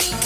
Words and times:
sweet. 0.00 0.21